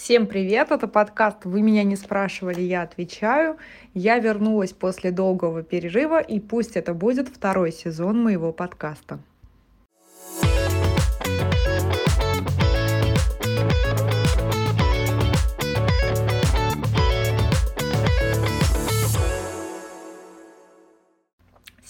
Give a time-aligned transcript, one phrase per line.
[0.00, 3.58] Всем привет, это подкаст «Вы меня не спрашивали, я отвечаю».
[3.94, 9.18] Я вернулась после долгого перерыва, и пусть это будет второй сезон моего подкаста.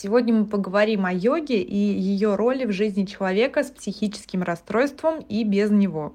[0.00, 5.42] Сегодня мы поговорим о йоге и ее роли в жизни человека с психическим расстройством и
[5.42, 6.14] без него.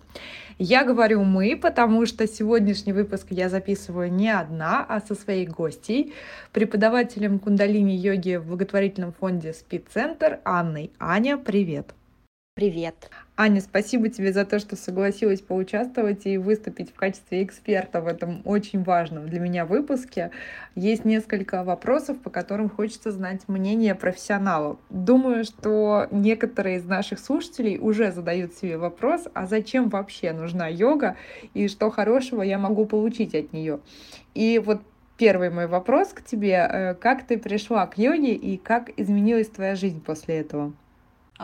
[0.58, 6.14] Я говорю «мы», потому что сегодняшний выпуск я записываю не одна, а со своей гостьей,
[6.54, 10.94] преподавателем кундалини-йоги в благотворительном фонде «Спид-центр» Анной.
[10.98, 11.94] Аня, привет!
[12.56, 13.10] Привет.
[13.36, 18.44] Аня, спасибо тебе за то, что согласилась поучаствовать и выступить в качестве эксперта в этом
[18.46, 20.30] очень важном для меня выпуске.
[20.76, 24.78] Есть несколько вопросов, по которым хочется знать мнение профессионалов.
[24.92, 31.18] Думаю, что некоторые из наших слушателей уже задают себе вопрос, а зачем вообще нужна йога
[31.56, 33.80] и что хорошего я могу получить от нее.
[34.36, 34.80] И вот
[35.18, 36.68] первый мой вопрос к тебе.
[36.70, 40.72] Э, как ты пришла к йоге и как изменилась твоя жизнь после этого?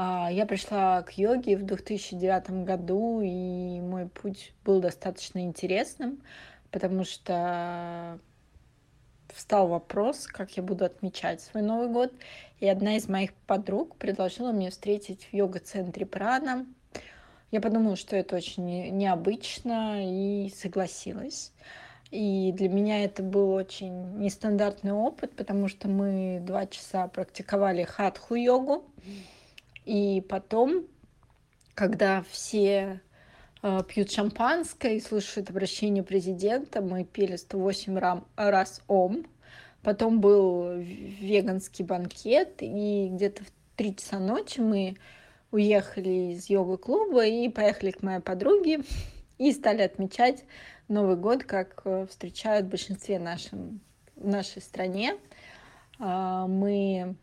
[0.02, 6.24] А, я пришла к йоге в 2009 году, и мой путь был достаточно интересным,
[6.72, 8.18] потому что
[9.28, 12.14] встал вопрос, как я буду отмечать свой Новый год.
[12.62, 16.66] И одна из моих подруг предложила мне встретить в йога-центре Прана.
[17.52, 21.52] Я подумала, что это очень необычно, и согласилась.
[22.10, 28.86] И для меня это был очень нестандартный опыт, потому что мы два часа практиковали хатху-йогу.
[29.90, 30.86] И потом,
[31.74, 33.02] когда все
[33.64, 39.26] э, пьют шампанское и слушают обращение президента, мы пели 108 рам, раз ом.
[39.82, 44.96] Потом был веганский банкет, и где-то в 3 часа ночи мы
[45.50, 48.82] уехали из йога-клуба и поехали к моей подруге
[49.40, 50.46] и стали отмечать
[50.88, 53.80] Новый год, как э, встречают в большинстве нашем,
[54.16, 55.18] в нашей стране.
[55.98, 57.16] А, мы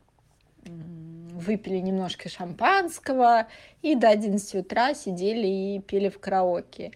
[0.67, 3.47] выпили немножко шампанского
[3.83, 6.93] и до 11 утра сидели и пели в караоке.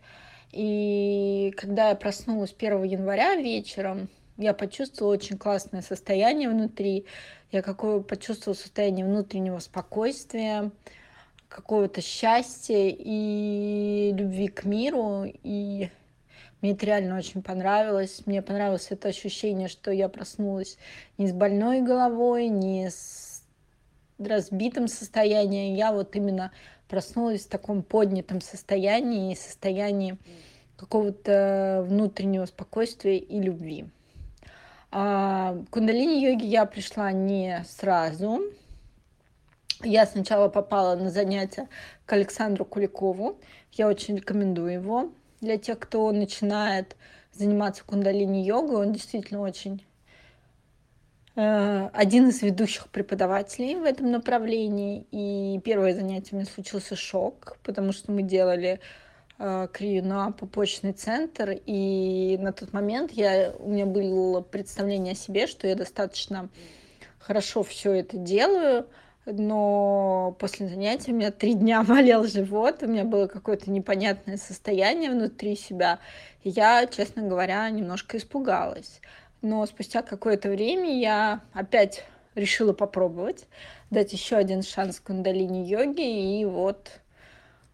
[0.53, 7.05] И когда я проснулась 1 января вечером, я почувствовала очень классное состояние внутри.
[7.53, 10.71] Я какое почувствовала состояние внутреннего спокойствия,
[11.49, 15.25] какого-то счастья и любви к миру.
[15.25, 15.91] И
[16.62, 18.23] мне это реально очень понравилось.
[18.25, 20.78] Мне понравилось это ощущение, что я проснулась
[21.19, 23.30] не с больной головой, не с
[24.26, 26.53] разбитом состоянии, я вот именно
[26.88, 30.19] проснулась в таком поднятом состоянии, состоянии
[30.76, 33.86] какого-то внутреннего спокойствия и любви.
[34.91, 38.41] А кундалини-йоги я пришла не сразу.
[39.82, 41.69] Я сначала попала на занятия
[42.06, 43.38] к Александру Куликову.
[43.72, 46.97] Я очень рекомендую его для тех, кто начинает
[47.32, 48.76] заниматься кундалини-йогой.
[48.76, 49.84] Он действительно очень
[51.37, 55.07] один из ведущих преподавателей в этом направлении.
[55.13, 58.81] И первое занятие у меня случился шок, потому что мы делали
[59.39, 65.17] э, крию на пупочный центр, и на тот момент я, у меня было представление о
[65.17, 66.49] себе, что я достаточно
[67.19, 68.87] хорошо все это делаю,
[69.25, 75.11] но после занятия у меня три дня болел живот, у меня было какое-то непонятное состояние
[75.11, 76.01] внутри себя,
[76.43, 79.01] и я, честно говоря, немножко испугалась
[79.43, 83.47] но спустя какое-то время я опять решила попробовать,
[83.91, 87.01] дать еще один шанс кундалини-йоге, и вот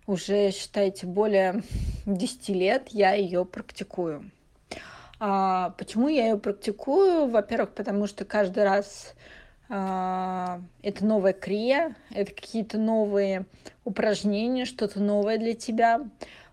[0.07, 1.63] уже, считайте, более
[2.07, 4.31] 10 лет я ее практикую.
[5.19, 7.29] А почему я ее практикую?
[7.29, 9.15] Во-первых, потому что каждый раз
[9.69, 13.47] а, это новая крия, это какие-то новые
[13.85, 16.03] упражнения, что-то новое для тебя.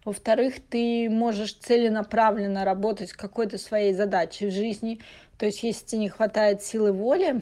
[0.05, 4.99] Во-вторых, ты можешь целенаправленно работать какой-то своей задачей в жизни.
[5.37, 7.41] То есть, если тебе не хватает силы воли,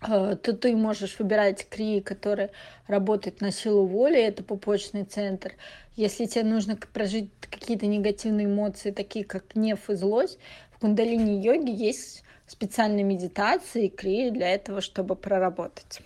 [0.00, 2.50] э, то ты можешь выбирать крии, которые
[2.86, 5.52] работают на силу воли, это пупочный центр.
[5.94, 10.38] Если тебе нужно прожить какие-то негативные эмоции, такие как гнев и злость,
[10.70, 16.00] в кундалини-йоге есть специальные медитации и крии для этого, чтобы проработать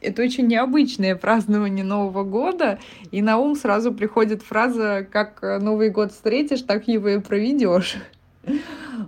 [0.00, 2.78] это очень необычное празднование Нового года,
[3.10, 7.96] и на ум сразу приходит фраза «как э, Новый год встретишь, так его и проведешь».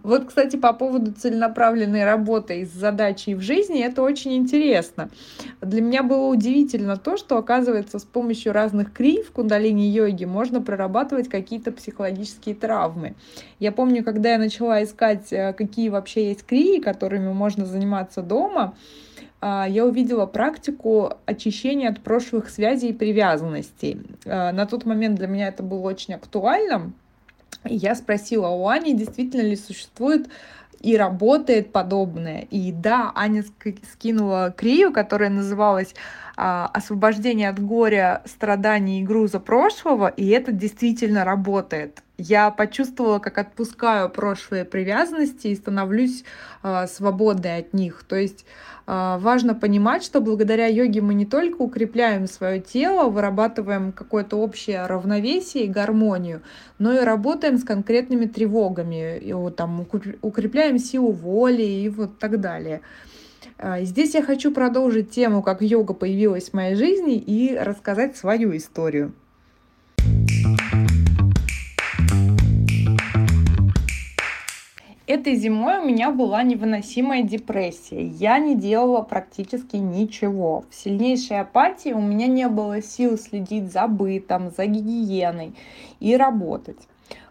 [0.03, 5.11] Вот, кстати, по поводу целенаправленной работы с задачей в жизни, это очень интересно.
[5.61, 11.29] Для меня было удивительно то, что, оказывается, с помощью разных крий в кундалини-йоге можно прорабатывать
[11.29, 13.15] какие-то психологические травмы.
[13.59, 18.75] Я помню, когда я начала искать, э, какие вообще есть крии, которыми можно заниматься дома,
[19.43, 24.01] я увидела практику очищения от прошлых связей и привязанностей.
[24.27, 26.93] А, на тот момент для меня это было очень актуально,
[27.65, 30.29] я спросила у Ани, действительно ли существует
[30.81, 32.47] и работает подобное.
[32.51, 33.45] И да, Аня
[33.93, 35.95] скинула крию, которая называлась
[36.37, 42.03] а, «Освобождение от горя, страданий и груза прошлого», и это действительно работает.
[42.17, 46.25] Я почувствовала, как отпускаю прошлые привязанности и становлюсь
[46.63, 48.05] а, свободной от них.
[48.09, 48.47] То есть
[48.80, 54.85] а, важно понимать, что благодаря йоге мы не только укрепляем свое тело, вырабатываем какое-то общее
[54.87, 56.43] равновесие и гармонию,
[56.79, 59.87] но и работаем с конкретными тревогами, и вот там
[60.23, 62.81] укрепляем силу воли и вот так далее.
[63.59, 68.57] А, здесь я хочу продолжить тему, как йога появилась в моей жизни и рассказать свою
[68.57, 69.13] историю.
[75.11, 78.07] Этой зимой у меня была невыносимая депрессия.
[78.07, 80.63] Я не делала практически ничего.
[80.71, 85.53] В сильнейшей апатии у меня не было сил следить за бытом, за гигиеной
[85.99, 86.79] и работать.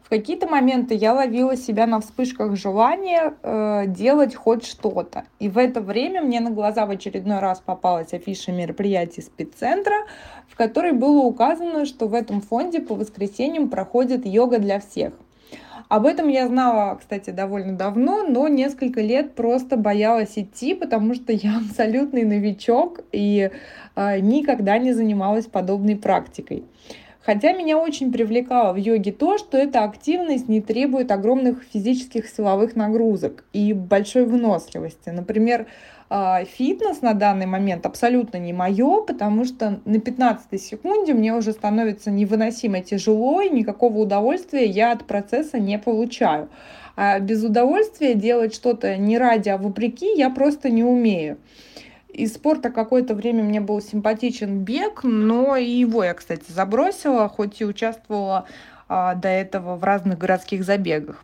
[0.03, 5.23] В какие-то моменты я ловила себя на вспышках желания э, делать хоть что-то.
[5.39, 10.05] И в это время мне на глаза в очередной раз попалась афиша мероприятий спеццентра,
[10.49, 15.13] в которой было указано, что в этом фонде по воскресеньям проходит йога для всех.
[15.89, 21.33] Об этом я знала, кстати, довольно давно, но несколько лет просто боялась идти, потому что
[21.33, 23.49] я абсолютный новичок и
[23.95, 26.63] э, никогда не занималась подобной практикой.
[27.21, 32.75] Хотя меня очень привлекало в йоге то, что эта активность не требует огромных физических силовых
[32.75, 35.09] нагрузок и большой выносливости.
[35.09, 35.65] Например,
[36.09, 42.09] фитнес на данный момент абсолютно не мое, потому что на 15 секунде мне уже становится
[42.09, 46.49] невыносимо тяжело, и никакого удовольствия я от процесса не получаю.
[46.95, 51.37] А без удовольствия делать что-то не ради, а вопреки я просто не умею.
[52.09, 57.61] Из спорта какое-то время мне был симпатичен бег, но и его я, кстати, забросила, хоть
[57.61, 58.45] и участвовала
[58.87, 61.23] а, до этого в разных городских забегах.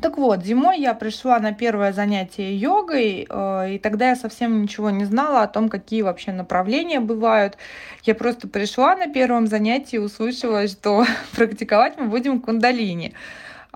[0.00, 4.90] Так вот, зимой я пришла на первое занятие йогой, э, и тогда я совсем ничего
[4.90, 7.56] не знала о том, какие вообще направления бывают.
[8.02, 11.06] Я просто пришла на первом занятии и услышала, что
[11.36, 13.14] практиковать мы будем кундалини.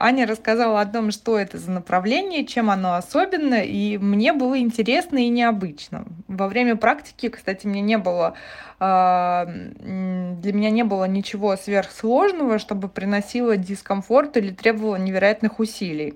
[0.00, 5.19] Аня рассказала о том, что это за направление, чем оно особенно, и мне было интересно
[5.19, 6.05] и необычно.
[6.29, 8.35] Во время практики, кстати, мне не было,
[8.79, 16.15] а, для меня не было ничего сверхсложного, чтобы приносило дискомфорт или требовало невероятных усилий.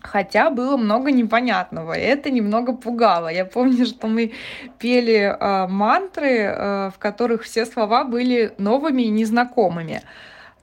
[0.00, 3.26] Хотя было много непонятного, и это немного пугало.
[3.28, 4.32] Я помню, что мы
[4.78, 10.02] пели э, мантры, э, в которых все слова были новыми и незнакомыми.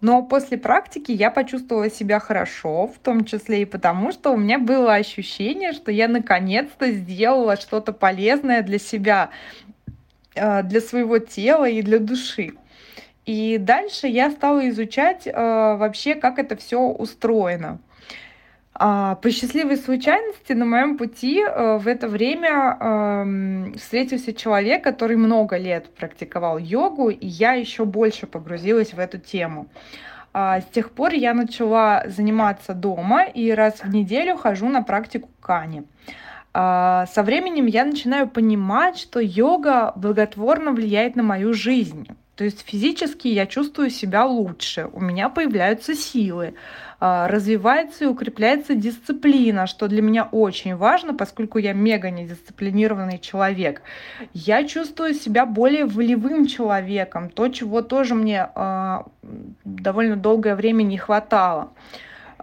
[0.02, 4.58] Но после практики я почувствовала себя хорошо, в том числе и потому, что у меня
[4.58, 9.30] было ощущение, что я наконец-то сделала что-то полезное для себя,
[10.34, 12.54] э, для своего тела и для души.
[13.28, 17.80] И дальше я стала изучать э, вообще, как это все устроено.
[18.84, 25.56] А, по счастливой случайности на моем пути э, в это время встретился человек, который много
[25.58, 29.68] лет практиковал йогу, и я еще больше погрузилась в эту тему.
[30.34, 35.30] А, с тех пор я начала заниматься дома и раз в неделю хожу на практику
[35.40, 35.84] кани.
[36.52, 42.08] А, со временем я начинаю понимать, что йога благотворно влияет на мою жизнь.
[42.42, 46.56] То есть физически я чувствую себя лучше, у меня появляются силы,
[47.00, 53.84] а, развивается и укрепляется дисциплина, что для меня очень важно, поскольку я мега недисциплинированный человек.
[54.34, 58.98] Я чувствую себя более волевым человеком, то, чего тоже мне э,
[59.64, 61.74] довольно долгое время не хватало.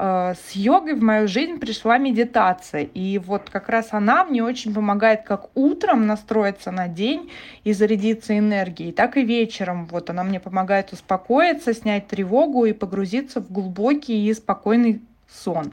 [0.00, 2.82] Э, с йогой в мою жизнь пришла медитация.
[2.82, 7.32] И вот как раз она мне очень помогает как утром настроиться на день
[7.64, 9.86] и зарядиться энергией, так и вечером.
[9.86, 15.72] Вот она мне помогает успокоиться, снять тревогу и погрузиться в глубокий и спокойный сон.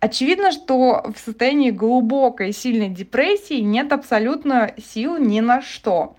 [0.00, 6.16] Очевидно, что в состоянии глубокой сильной депрессии нет абсолютно сил ни на что.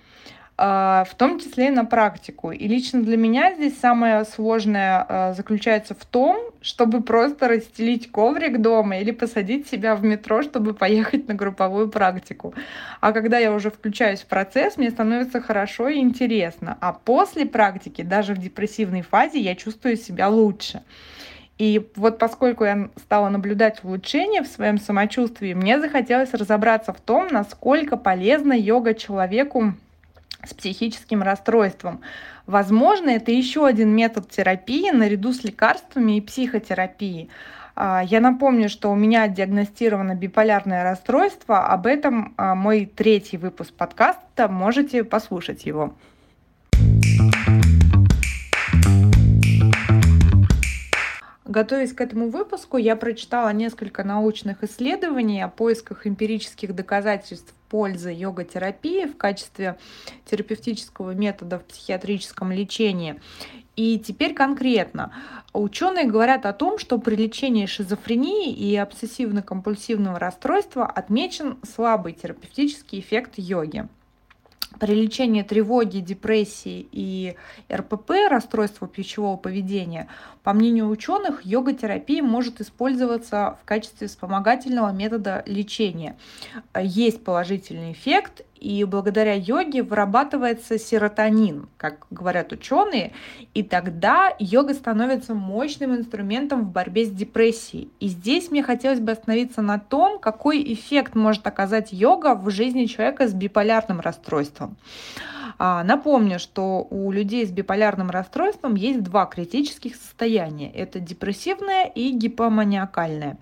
[0.60, 2.52] А, в том числе и на практику.
[2.52, 8.60] И лично для меня здесь самое сложное а, заключается в том, чтобы просто расстелить коврик
[8.60, 12.56] дома или посадить себя в метро, чтобы поехать на групповую практику.
[13.02, 16.76] А когда я уже включаюсь в процесс, мне становится хорошо и интересно.
[16.82, 20.82] А после практики, даже в депрессивной фазе, я чувствую себя лучше.
[21.60, 27.28] И вот поскольку я стала наблюдать улучшение в своем самочувствии, мне захотелось разобраться в том,
[27.28, 29.74] насколько полезна йога человеку
[30.48, 32.01] с психическим расстройством.
[32.46, 37.30] Возможно, это еще один метод терапии наряду с лекарствами и психотерапией.
[37.75, 41.68] А, я напомню, что у меня диагностировано биполярное расстройство.
[41.68, 44.48] Об этом а, мой третий выпуск подкаста.
[44.48, 45.94] Можете послушать его.
[51.48, 59.06] Готовясь к этому выпуску, я прочитала несколько научных исследований о поисках эмпирических доказательств пользы йога-терапии
[59.06, 59.77] в качестве
[60.25, 63.22] терапевтического метода в психиатрическом лечении.
[63.77, 65.13] И теперь конкретно.
[65.54, 73.36] Ученые говорят о том, что при лечении шизофрении и обсессивно-компульсивного расстройства отмечен слабый терапевтический эффект
[73.38, 73.88] йоги.
[74.79, 77.36] При лечении тревоги, депрессии и
[77.72, 80.07] РПП, расстройства пищевого поведения,
[80.43, 86.17] по мнению ученых, йога-терапия может использоваться в качестве вспомогательного метода лечения.
[86.79, 93.14] Есть положительный эффект, и благодаря йоге вырабатывается серотонин, как говорят ученые,
[93.54, 97.90] и тогда йога становится мощным инструментом в борьбе с депрессией.
[98.00, 102.86] И здесь мне хотелось бы остановиться на том, какой эффект может оказать йога в жизни
[102.86, 104.78] человека с биполярным расстройством.
[105.60, 110.72] А, напомню, что у людей с биполярным расстройством есть два критических состояния.
[110.72, 113.38] Это депрессивное и гипоманиакальное.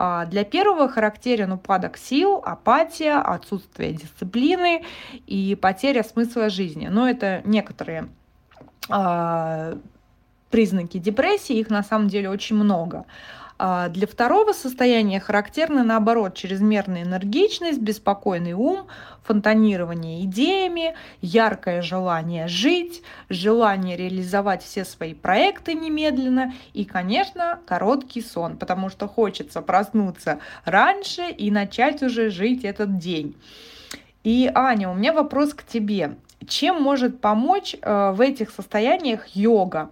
[0.00, 4.84] А, для первого характерен упадок сил, апатия, отсутствие дисциплины
[5.26, 6.86] и потеря смысла жизни.
[6.86, 8.08] Но это некоторые
[8.88, 9.76] а,
[10.50, 13.06] признаки депрессии, их на самом деле очень много.
[13.60, 18.86] А для второго состояния характерны, наоборот, чрезмерная энергичность, беспокойный ум,
[19.24, 28.56] фонтанирование идеями, яркое желание жить, желание реализовать все свои проекты немедленно и, конечно, короткий сон,
[28.56, 33.34] потому что хочется проснуться раньше и начать уже жить этот день.
[34.22, 36.16] И, Аня, у меня вопрос к тебе.
[36.46, 39.90] Чем может помочь э, в этих состояниях йога?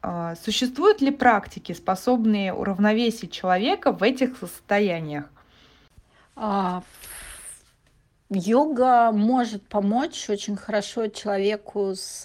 [0.00, 5.24] А, существуют ли практики, способные уравновесить человека в этих состояниях?
[6.36, 6.82] А,
[8.30, 12.22] йога может помочь очень хорошо человеку с,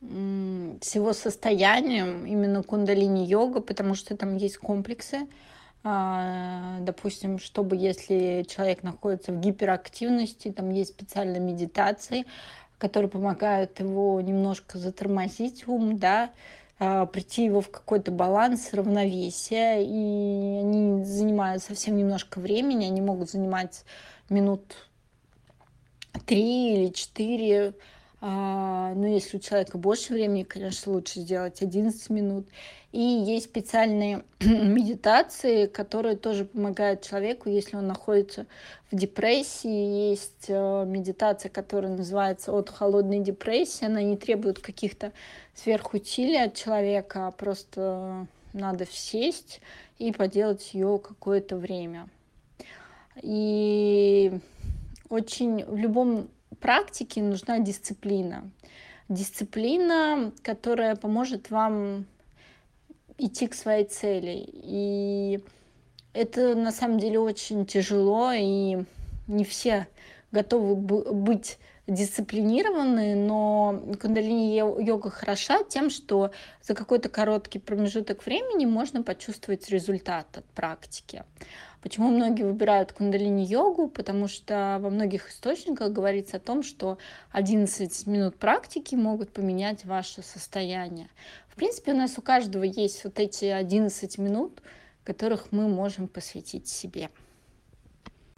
[0.00, 5.28] с его состоянием, именно кундалини-йога, потому что там есть комплексы.
[5.82, 12.26] А, допустим, чтобы если человек находится в гиперактивности, там есть специальные медитации,
[12.80, 16.30] которые помогают его немножко затормозить ум, да,
[16.78, 23.30] а, прийти его в какой-то баланс, равновесие, и они занимают совсем немножко времени, они могут
[23.30, 23.84] занимать
[24.30, 24.62] минут
[26.24, 27.74] три или четыре,
[28.22, 32.46] а, но если у человека больше времени, конечно, лучше сделать 11 минут.
[32.92, 38.46] И есть специальные медитации, которые тоже помогают человеку, если он находится
[38.90, 40.10] в депрессии.
[40.10, 43.86] Есть э, медитация, которая называется «От холодной депрессии».
[43.86, 45.12] Она не требует каких-то
[45.54, 49.60] сверхусилий от человека, а просто надо сесть
[49.98, 52.08] и поделать ее какое-то время.
[53.22, 54.32] И
[55.08, 56.28] очень в любом
[56.60, 58.50] практике нужна дисциплина.
[59.08, 62.06] Дисциплина, которая поможет вам
[63.18, 64.48] идти к своей цели.
[64.52, 65.40] И
[66.12, 68.84] это на самом деле очень тяжело, и
[69.26, 69.88] не все
[70.32, 76.30] готовы быть дисциплинированы, но кундалини-йога хороша тем, что
[76.62, 81.24] за какой-то короткий промежуток времени можно почувствовать результат от практики.
[81.82, 83.88] Почему многие выбирают кундалини-йогу?
[83.88, 86.98] Потому что во многих источниках говорится о том, что
[87.32, 91.08] 11 минут практики могут поменять ваше состояние.
[91.48, 94.60] В принципе, у нас у каждого есть вот эти 11 минут,
[95.04, 97.08] которых мы можем посвятить себе.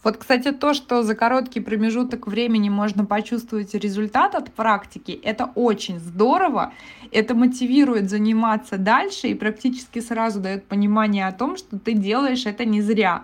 [0.02, 6.00] Вот, кстати, то, что за короткий промежуток времени можно почувствовать результат от практики, это очень
[6.00, 6.72] здорово.
[7.12, 12.64] Это мотивирует заниматься дальше и практически сразу дает понимание о том, что ты делаешь это
[12.64, 13.22] не зря.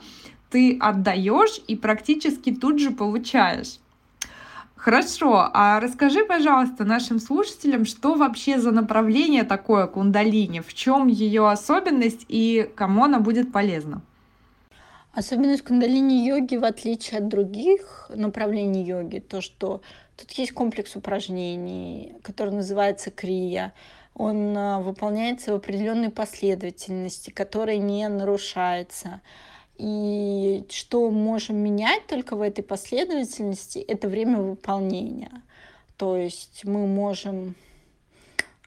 [0.50, 3.78] Ты отдаешь и практически тут же получаешь.
[4.76, 11.50] Хорошо, а расскажи, пожалуйста, нашим слушателям, что вообще за направление такое кундалини, в чем ее
[11.50, 14.00] особенность и кому она будет полезна?
[15.18, 19.80] Особенность кундалини-йоги, в отличие от других направлений йоги, то, что
[20.16, 23.75] тут есть комплекс упражнений, который называется крия.
[24.14, 29.20] Он а, выполняется в определенной последовательности, которая не нарушается.
[29.76, 35.42] И что можем менять только в этой последовательности, это время выполнения.
[35.96, 37.56] То есть мы можем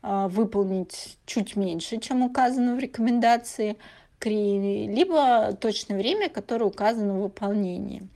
[0.01, 3.77] а, выполнить чуть меньше, чем указано в рекомендации–
[4.29, 8.07] либо точное время, которое указано в выполнении.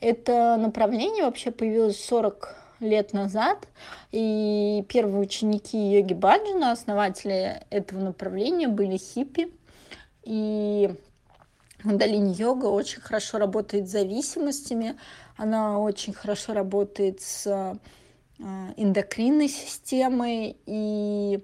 [0.00, 3.68] Это направление вообще появилось 40 лет назад,
[4.12, 9.52] и первые ученики йоги Баджана, основатели этого направления, были хиппи,
[10.24, 10.94] и
[11.82, 14.96] Кундалини-йога очень хорошо работает с зависимостями,
[15.36, 17.74] она очень хорошо работает с э,
[18.76, 21.40] эндокринной системой, и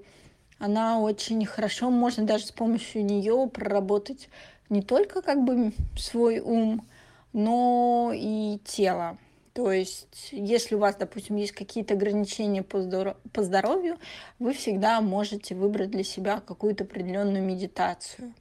[0.61, 4.29] она очень хорошо, можно даже с помощью нее проработать
[4.69, 6.87] не только как бы свой ум,
[7.33, 9.19] но и тело.
[9.55, 13.17] То есть, если у вас, допустим, есть какие-то ограничения по, здоров...
[13.33, 13.99] по здоровью,
[14.39, 18.33] вы всегда можете выбрать для себя какую-то определенную медитацию.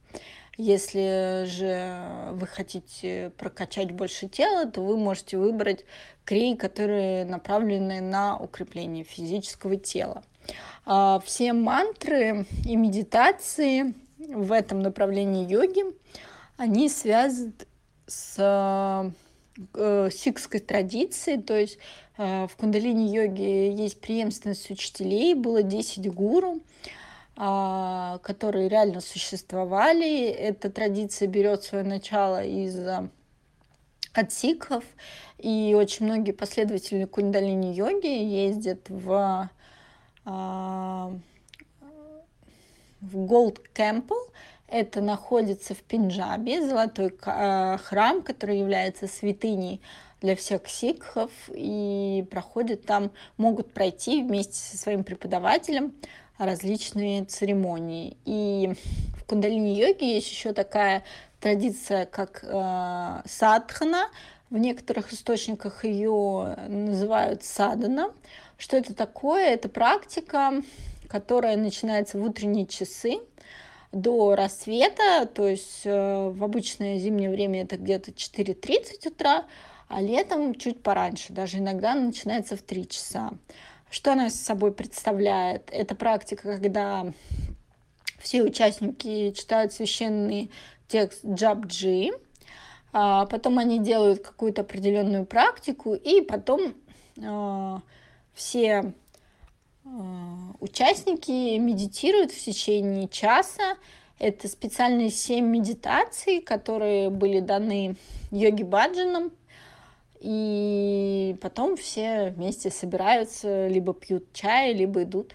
[0.56, 5.86] Если же вы хотите прокачать больше тела, то вы можете выбрать
[6.24, 10.22] крей, которые направлены на укрепление физического тела.
[10.84, 15.84] А все мантры и медитации в этом направлении йоги,
[16.56, 17.52] они связаны
[18.06, 19.14] с
[19.74, 21.78] э, сикской традицией, то есть
[22.18, 26.60] э, в кундалини-йоге есть преемственность учителей, было 10 гуру,
[27.36, 30.26] э, которые реально существовали.
[30.26, 32.76] Эта традиция берет свое начало из
[34.12, 34.84] от сикхов,
[35.38, 39.48] и очень многие последователи кундалини-йоги ездят в,
[43.00, 44.30] в Gold Temple,
[44.68, 49.80] это находится в Пенджабе, золотой э, храм, который является святыней
[50.20, 55.94] для всех сикхов, и проходят там, могут пройти вместе со своим преподавателем
[56.38, 58.16] различные церемонии.
[58.24, 58.74] И
[59.18, 61.02] в кундалини-йоге есть еще такая
[61.40, 64.08] традиция, как э, садхана.
[64.50, 68.10] В некоторых источниках ее называют садана.
[68.60, 69.54] Что это такое?
[69.54, 70.62] Это практика,
[71.08, 73.20] которая начинается в утренние часы
[73.90, 79.46] до рассвета, то есть э, в обычное зимнее время это где-то 4.30 утра,
[79.88, 83.30] а летом чуть пораньше, даже иногда начинается в 3 часа.
[83.90, 85.70] Что она собой представляет?
[85.72, 87.06] Это практика, когда
[88.18, 90.50] все участники читают священный
[90.86, 92.10] текст джабджи,
[92.92, 96.74] а потом они делают какую-то определенную практику, и потом
[97.16, 97.76] э,
[98.34, 98.92] все
[99.84, 103.76] а, участники медитируют в течение часа.
[104.18, 107.96] Это специальные семь медитаций, которые были даны
[108.30, 109.32] йоги Баджаном.
[110.20, 115.32] И потом все вместе собираются, либо пьют чай, либо идут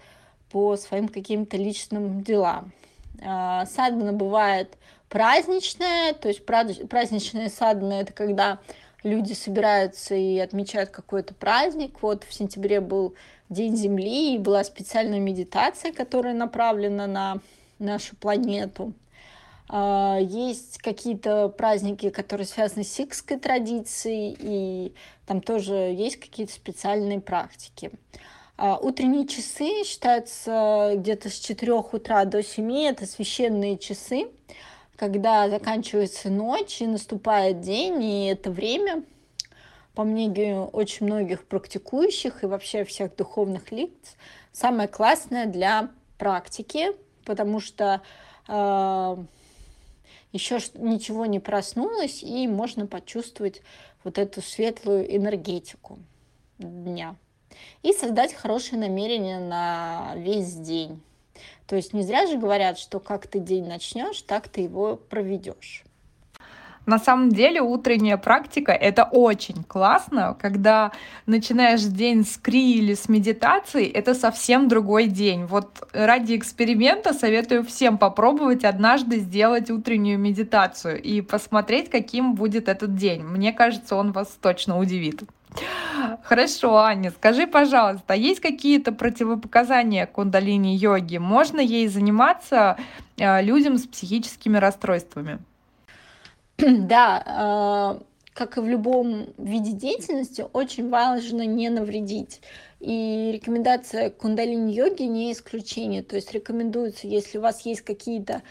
[0.50, 2.72] по своим каким-то личным делам.
[3.20, 4.76] А, садхана бывает
[5.08, 8.58] праздничная, то есть праздничная садхана– это когда
[9.06, 12.02] люди собираются и отмечают какой-то праздник.
[12.02, 13.14] Вот в сентябре был
[13.48, 17.40] День Земли, и была специальная медитация, которая направлена на
[17.78, 18.92] нашу планету.
[19.68, 24.92] А, есть какие-то праздники, которые связаны с сикской традицией, и
[25.26, 27.90] там тоже есть какие-то специальные практики.
[28.56, 34.28] А, утренние часы считаются где-то с 4 утра до 7, это священные часы,
[34.96, 39.04] когда заканчивается ночь и наступает день, и это время
[39.94, 44.16] по мнению очень многих практикующих и вообще всех духовных лиц,
[44.52, 46.88] самое классное для практики,
[47.24, 48.02] потому что
[48.48, 49.16] э,
[50.32, 53.62] еще ничего не проснулось, и можно почувствовать
[54.04, 55.98] вот эту светлую энергетику
[56.58, 57.16] дня.
[57.82, 61.00] И создать хорошее намерение на весь день.
[61.66, 65.84] То есть не зря же говорят, что как ты день начнешь, так ты его проведешь.
[66.86, 70.92] На самом деле утренняя практика— это очень классно, когда
[71.26, 75.46] начинаешь день с кри или с медитации, это совсем другой день.
[75.46, 82.94] Вот ради эксперимента советую всем попробовать однажды сделать утреннюю медитацию и посмотреть, каким будет этот
[82.94, 83.24] день.
[83.24, 85.24] Мне кажется, он вас точно удивит.
[86.22, 91.18] Хорошо, Аня, скажи, пожалуйста, а есть какие-то противопоказания кундалини-йоги?
[91.18, 92.76] Можно ей заниматься
[93.16, 95.38] э, людям с психическими расстройствами?
[96.58, 98.02] Да, а,
[98.36, 102.40] как и в любом виде деятельности, очень важно не навредить.
[102.80, 106.02] И рекомендация кундалини-йоги не исключение.
[106.02, 108.42] То есть рекомендуется, если у вас есть какие-то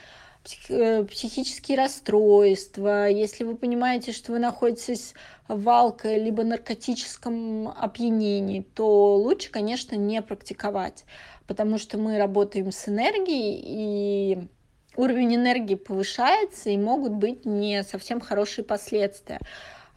[0.69, 5.13] э, психические расстройства, если вы понимаете, что вы находитесь
[5.47, 11.05] в алко- либо наркотическом опьянении, то лучше, конечно, не практиковать,
[11.47, 14.47] потому что мы работаем с энергией, и
[14.95, 19.39] уровень энергии повышается и могут быть не совсем хорошие последствия,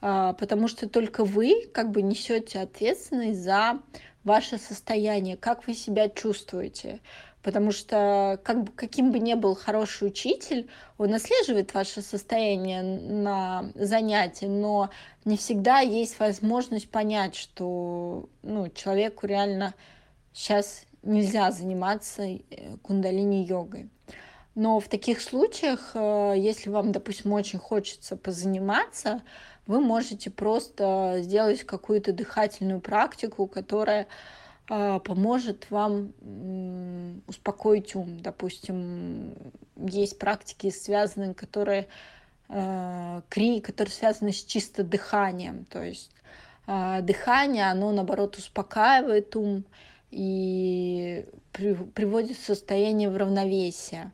[0.00, 3.80] а, потому что только вы как бы несете ответственность за
[4.24, 7.00] ваше состояние, как вы себя чувствуете.
[7.42, 13.70] Потому что как бы, каким бы ни был хороший учитель, он отслеживает ваше состояние на
[13.74, 14.90] занятии, но
[15.24, 19.74] не всегда есть возможность понять, что ну, человеку реально
[20.32, 22.40] сейчас нельзя заниматься э,
[22.82, 23.88] кундалини-йогой.
[24.54, 29.22] Но в таких случаях, э, если вам, допустим, очень хочется позаниматься,
[29.66, 34.08] вы можете просто сделать какую-то дыхательную практику, которая
[34.68, 36.12] поможет вам
[37.26, 38.20] успокоить ум.
[38.20, 39.34] Допустим,
[39.76, 41.88] есть практики, связанные, которые,
[42.48, 45.64] э, кри, которые связаны с чисто дыханием.
[45.66, 46.10] То есть
[46.70, 49.64] а, дыхание, оно наоборот успокаивает ум
[50.10, 54.12] и приводит в состояние в равновесие.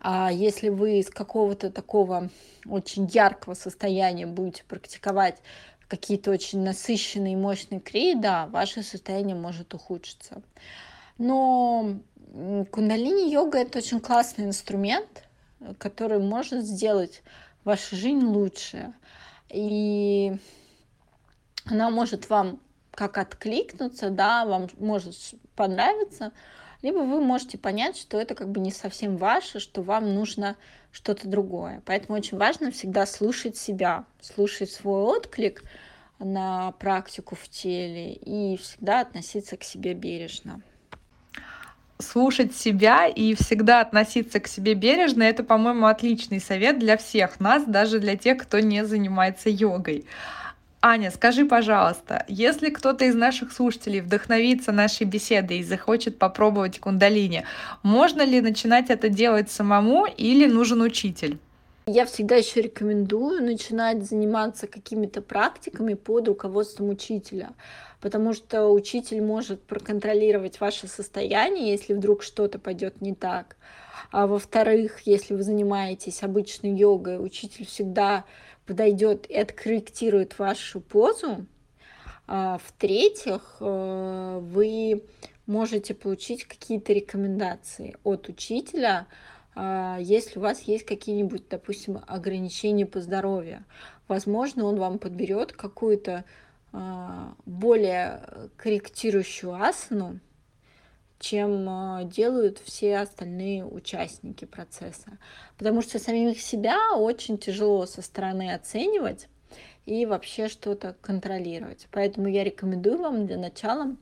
[0.00, 2.28] А если вы из какого-то такого
[2.66, 5.38] очень яркого состояния будете практиковать
[5.92, 10.40] какие-то очень насыщенные, мощные крии, да, ваше состояние может ухудшиться.
[11.18, 11.98] Но
[12.70, 15.24] кундалини-йога– это очень классный инструмент,
[15.76, 17.22] который может сделать
[17.64, 18.94] вашу жизнь лучше.
[19.50, 20.34] И
[21.66, 22.58] она может вам
[22.92, 25.14] как откликнуться, да, вам может
[25.54, 26.32] понравиться,
[26.80, 30.56] либо вы можете понять, что это как бы не совсем ваше, что вам нужно
[30.92, 31.82] что-то другое.
[31.86, 35.64] Поэтому очень важно всегда слушать себя, слушать свой отклик
[36.18, 40.62] на практику в теле и всегда относиться к себе бережно
[42.02, 47.64] слушать себя и всегда относиться к себе бережно, это, по-моему, отличный совет для всех нас,
[47.64, 50.04] даже для тех, кто не занимается йогой.
[50.84, 57.44] Аня, скажи, пожалуйста, если кто-то из наших слушателей вдохновится нашей беседой и захочет попробовать кундалини,
[57.84, 61.38] можно ли начинать это делать самому или нужен учитель?
[61.86, 67.50] Я всегда еще рекомендую начинать заниматься какими-то практиками под руководством учителя,
[68.00, 73.54] потому что учитель может проконтролировать ваше состояние, если вдруг что-то пойдет не так.
[74.12, 78.24] А во-вторых, если вы занимаетесь обычной йогой, учитель всегда
[78.66, 81.46] подойдет и откорректирует вашу позу.
[82.26, 85.02] А, в-третьих, э, вы
[85.46, 89.06] можете получить какие-то рекомендации от учителя,
[89.54, 93.64] а, если у вас есть какие-нибудь, допустим, ограничения по здоровью.
[94.08, 96.24] Возможно, он вам подберет какую-то
[96.74, 100.20] а, более корректирующую асану,
[101.22, 105.18] чем а, делают все остальные участники процесса.
[105.56, 109.28] Потому что самих себя очень тяжело со стороны оценивать
[109.86, 111.86] и вообще что-то контролировать.
[111.92, 113.96] Поэтому я рекомендую вам для начала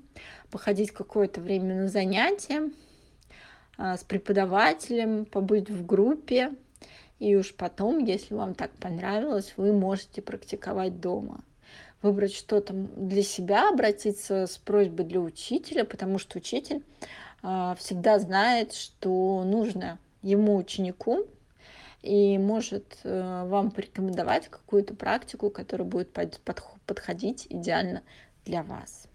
[0.50, 2.70] походить какое-то время на занятия
[3.76, 6.52] а, с преподавателем, побыть в группе,
[7.18, 11.44] и уж потом, если вам так понравилось, вы можете практиковать дома
[12.03, 16.83] выбрать что-то для себя, обратиться с просьбой для учителя, потому что учитель
[17.43, 21.27] э, всегда знает, что нужно ему ученику
[22.03, 26.41] и может э, вам порекомендовать какую-то практику, которая будет под,
[26.87, 28.03] подходить идеально
[28.45, 29.07] для вас.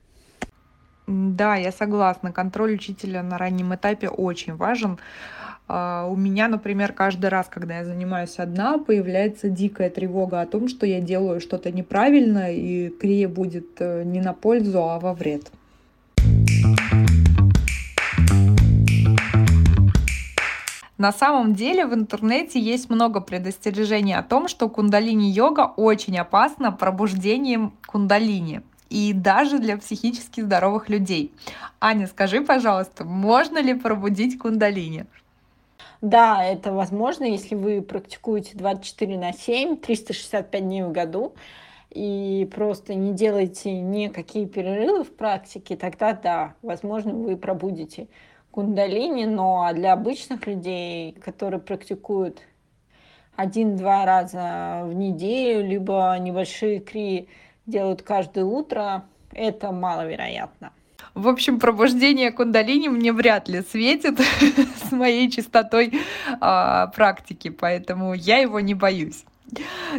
[1.08, 2.32] Да, я согласна.
[2.32, 4.98] Контроль учителя на раннем этапе очень важен.
[5.67, 10.67] А, у меня, например, каждый раз, когда я занимаюсь одна, появляется дикая тревога о том,
[10.67, 15.51] что я делаю что-то неправильно, и крия будет э, не на пользу, а во вред.
[20.97, 27.73] На самом деле в интернете есть много предостережений о том, что кундалини-йога очень опасна пробуждением
[27.86, 31.34] кундалини и даже для психически здоровых людей.
[31.82, 35.06] Аня, скажи, пожалуйста, можно ли пробудить кундалини?
[36.01, 41.34] Да, это возможно, если вы практикуете 24 на 7, 365 дней в году,
[41.89, 48.08] и просто не делаете никакие перерывы в практике, тогда да, возможно, вы пробудите
[48.51, 52.41] кундалини, но для обычных людей, которые практикуют
[53.36, 57.27] один-два раза в неделю, либо небольшие кри
[57.65, 60.71] делают каждое утро, это маловероятно.
[61.15, 64.19] В общем, пробуждение кундалини мне вряд ли светит
[64.89, 69.23] с моей частотой э, практики, поэтому я его не боюсь.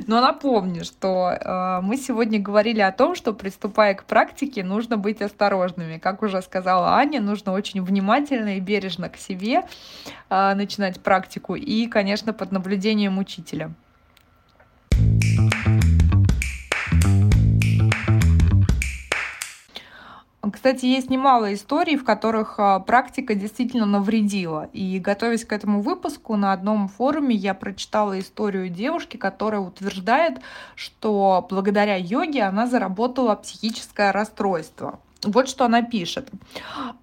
[0.06, 5.22] Но напомню, что э, мы сегодня говорили о том, что приступая к практике, нужно быть
[5.22, 5.96] осторожными.
[5.96, 9.62] Как уже сказала Аня, нужно очень внимательно и бережно к себе
[10.28, 13.70] э, начинать практику и, конечно, под наблюдением учителя.
[20.66, 24.68] Кстати, есть немало историй, в которых а, практика действительно навредила.
[24.72, 30.40] И готовясь к этому выпуску, на одном форуме я прочитала историю девушки, которая утверждает,
[30.74, 34.98] что благодаря йоге она заработала психическое расстройство.
[35.22, 36.30] Вот что она пишет.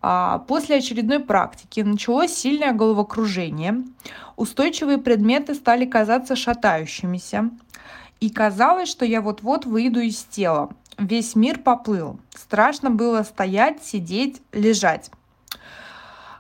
[0.02, 3.82] «А, после очередной практики началось сильное головокружение,
[4.36, 7.50] устойчивые предметы стали казаться шатающимися,
[8.24, 10.70] и казалось, что я вот-вот выйду из тела.
[10.98, 12.22] Весь мир поплыл.
[12.34, 15.12] Страшно было стоять, сидеть, лежать.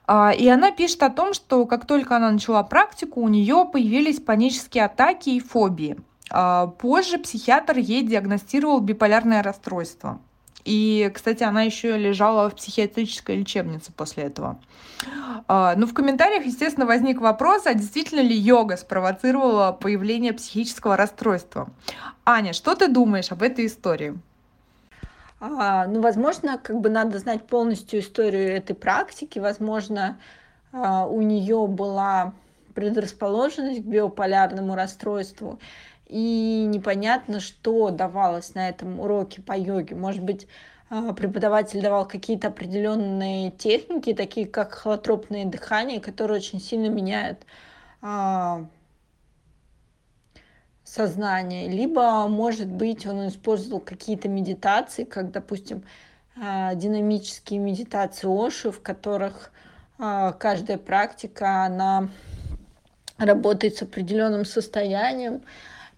[0.07, 4.21] А, и она пишет о том, что как только она начала практику, у нее появились
[4.21, 5.97] панические атаки и фобии.
[6.29, 10.21] А, позже психиатр ей диагностировал биполярное расстройство.
[10.65, 14.59] И, кстати, она еще лежала в психиатрической лечебнице после этого.
[15.47, 21.69] А, ну, в комментариях, естественно, возник вопрос, а действительно ли йога спровоцировала появление психического расстройства?
[22.25, 24.17] Аня, что ты думаешь об этой истории?
[25.41, 29.39] А, ну, возможно, как бы надо знать полностью историю этой практики.
[29.39, 30.17] Возможно,
[30.71, 32.33] а, у нее была
[32.73, 35.59] предрасположенность к биополярному расстройству,
[36.13, 39.95] и непонятно, что давалось на этом уроке по йоге.
[39.95, 40.47] Может быть,
[40.91, 47.39] а, преподаватель давал какие-то определенные техники, такие как холотропное дыхание, которые очень сильно меняют
[48.03, 48.67] а,
[50.83, 51.67] сознание.
[51.67, 55.83] Либо, может быть, он использовал какие-то медитации, как, допустим,
[56.39, 59.51] а, динамические медитации Оши, в которых
[59.97, 62.09] каждая практика, она
[63.17, 65.43] работает с определенным состоянием,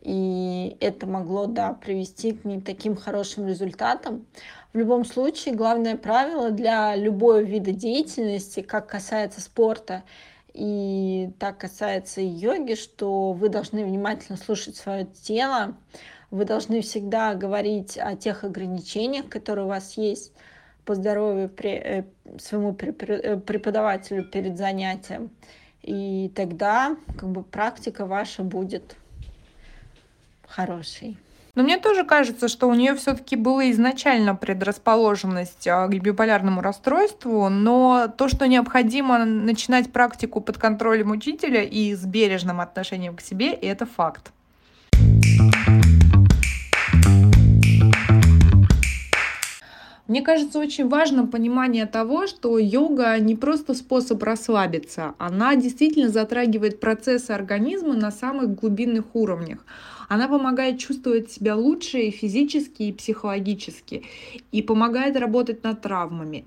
[0.06, 4.28] и это могло, да, привести к не таким хорошим результатам.
[4.72, 10.04] В любом случае, главное правило для любого вида деятельности, как касается спорта
[10.54, 15.76] и так касается и йоги, что вы должны внимательно слушать свое тело,
[16.30, 20.34] вы должны всегда говорить о тех ограничениях, которые у вас есть
[20.86, 22.04] по здоровью при, э,
[22.38, 25.32] своему э, преподавателю перед занятием.
[25.82, 28.96] И тогда как бы практика ваша будет
[30.48, 31.18] хорошей.
[31.56, 37.48] Но мне тоже кажется, что у нее все-таки была изначально предрасположенность а, к биполярному расстройству,
[37.48, 43.54] но то, что необходимо начинать практику под контролем учителя и с бережным отношением к себе,
[43.54, 44.34] это факт.
[50.08, 56.80] Мне кажется, очень важно понимание того, что йога не просто способ расслабиться, она действительно затрагивает
[56.80, 59.66] процессы организма на самых глубинных уровнях.
[60.08, 64.04] Она помогает чувствовать себя лучше и физически, и психологически,
[64.52, 66.46] и помогает работать над травмами.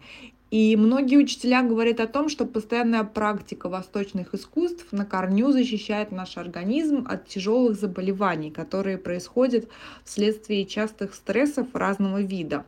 [0.51, 6.39] И многие учителя говорят о том, что постоянная практика восточных искусств на корню защищает наш
[6.39, 9.69] организм от тяжелых заболеваний, которые происходят
[10.05, 12.65] вследствие частых стрессов разного вида.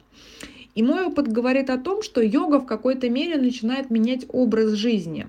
[0.75, 5.29] И мой опыт говорит о том, что йога в какой-то мере начинает менять образ жизни.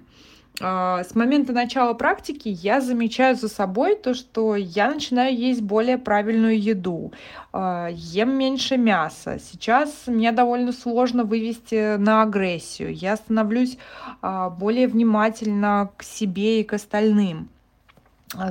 [0.60, 5.98] А, с момента начала практики я замечаю за собой то, что я начинаю есть более
[5.98, 7.14] правильную еду,
[7.54, 9.40] а, ем меньше мяса.
[9.40, 12.94] Сейчас мне довольно сложно вывести на агрессию.
[12.94, 13.78] Я становлюсь
[14.22, 17.50] а, более внимательна к себе и к остальным.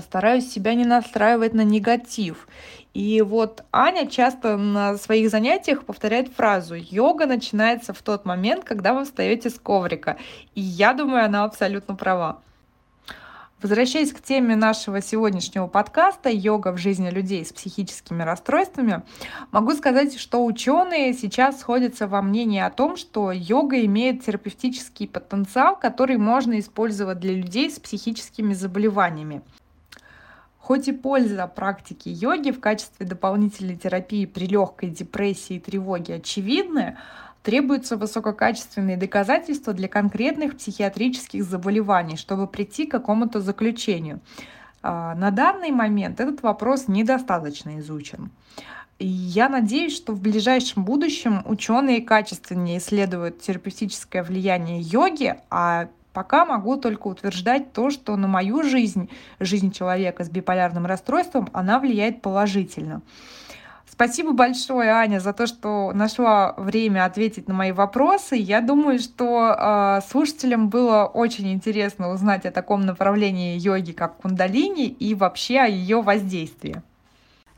[0.02, 2.46] Стараюсь себя не настраивать на негатив.
[2.92, 8.94] И вот Аня часто на своих занятиях повторяет фразу «йога начинается в тот момент, когда
[8.94, 10.16] вы встаете с коврика».
[10.54, 12.40] И я думаю, она абсолютно права.
[13.62, 19.02] Возвращаясь к теме нашего сегодняшнего подкаста «Йога в жизни людей с психическими расстройствами»,
[19.52, 25.76] могу сказать, что ученые сейчас сходятся во мнении о том, что йога имеет терапевтический потенциал,
[25.76, 29.42] который можно использовать для людей с психическими заболеваниями.
[30.60, 36.96] Хоть и польза практики йоги в качестве дополнительной терапии при легкой депрессии и тревоге очевидны,
[37.42, 44.20] требуются высококачественные доказательства для конкретных психиатрических заболеваний, чтобы прийти к какому-то заключению.
[44.82, 48.30] А, на данный момент этот вопрос недостаточно изучен.
[48.98, 56.44] И я надеюсь, что в ближайшем будущем ученые качественнее исследуют терапевтическое влияние йоги, а Пока
[56.44, 62.20] могу только утверждать то, что на мою жизнь, жизнь человека с биполярным расстройством, она влияет
[62.20, 63.02] положительно.
[63.88, 68.34] Спасибо большое, Аня, за то, что нашла время ответить на мои вопросы.
[68.36, 74.86] Я думаю, что э, слушателям было очень интересно узнать о таком направлении йоги, как кундалини,
[74.86, 76.82] и вообще о ее воздействии.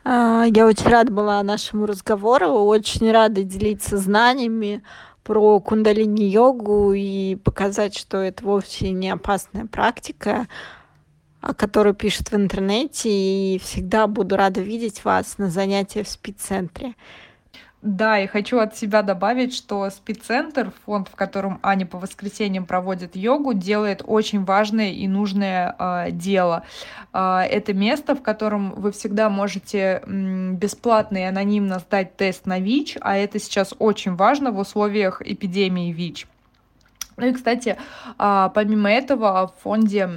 [0.05, 4.83] А, я очень рада была нашему разговору, очень рада делиться знаниями
[5.25, 10.49] про кундалини-йогу и показать, что это вовсе не опасная практика,
[11.41, 16.95] о которой пишут в интернете, и всегда буду рада видеть вас на занятиях в спид-центре.
[17.83, 23.17] Да, и хочу от себя добавить, что спеццентр, фонд, в котором Аня по воскресеньям проводит
[23.17, 26.63] йогу, делает очень важное и нужное э, дело.
[27.13, 32.61] Э, это место, в котором вы всегда можете м, бесплатно и анонимно сдать тест на
[32.61, 36.29] ВИЧ, а это сейчас очень важно в условиях эпидемии ВИЧ.
[37.17, 37.77] Ну и, кстати,
[38.17, 40.09] а, помимо этого в фонде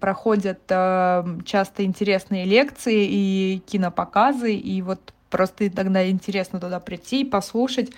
[0.00, 7.90] проходят часто интересные лекции и кинопоказы, и вот Просто иногда интересно туда прийти, послушать,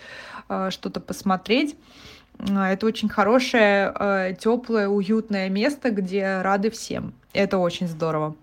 [0.49, 1.77] э, что-то посмотреть.
[2.39, 7.15] Э, это очень хорошее, э, теплое, уютное место, где рады всем.
[7.33, 8.37] Это очень здорово.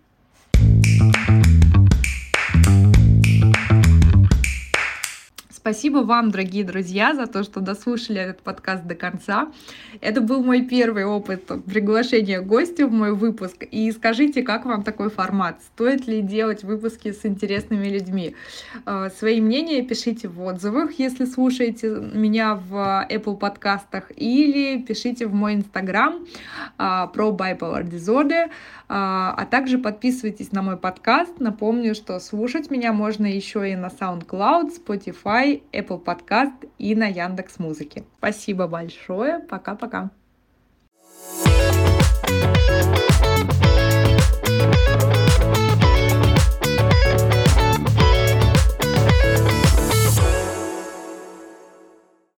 [5.60, 9.52] Спасибо вам, дорогие друзья, за то, что дослушали этот подкаст до конца.
[10.00, 13.66] Это был мой первый опыт приглашения гостя в мой выпуск.
[13.70, 15.62] И скажите, как вам такой формат?
[15.62, 18.38] Стоит ли делать выпуски с интересными людьми?
[18.86, 25.34] А, свои мнения пишите в отзывах, если слушаете меня в Apple подкастах, или пишите в
[25.34, 26.26] мой инстаграм
[26.78, 28.50] а, про Bipolar Disorder,
[28.88, 31.40] а, а также подписывайтесь на мой подкаст.
[31.40, 34.84] Напомню, что слушать меня можно еще и на SoundCloud,
[35.50, 38.04] Spotify, Apple Podcast и на Яндекс Музыке.
[38.18, 39.40] Спасибо большое.
[39.40, 40.12] Пока-пока.
[42.30, 42.69] thank you